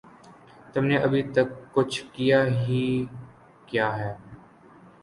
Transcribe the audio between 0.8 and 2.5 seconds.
نے ابھے تک کچھ کیا